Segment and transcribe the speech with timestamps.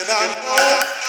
[0.00, 0.99] And I know